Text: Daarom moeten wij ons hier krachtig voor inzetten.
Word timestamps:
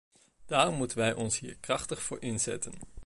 Daarom 0.45 0.75
moeten 0.75 0.97
wij 0.97 1.13
ons 1.13 1.39
hier 1.39 1.57
krachtig 1.59 2.01
voor 2.03 2.21
inzetten. 2.21 2.73